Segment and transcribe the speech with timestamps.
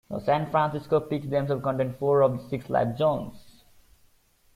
[0.09, 3.63] The San Francisco Peaks themselves contain four of the six life zones.